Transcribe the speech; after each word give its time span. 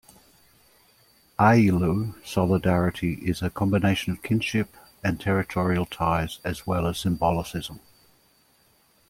Ayllu 1.37 2.15
solidarity 2.25 3.19
is 3.23 3.43
a 3.43 3.51
combination 3.51 4.11
of 4.11 4.23
kinship 4.23 4.75
and 5.03 5.21
territorial 5.21 5.85
ties, 5.85 6.39
as 6.43 6.65
well 6.65 6.87
as 6.87 6.97
symbolism. 6.97 7.79